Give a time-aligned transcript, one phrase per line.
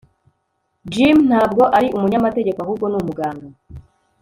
[0.91, 3.47] jim ntabwo ari umunyamategeko, ahubwo ni umuganga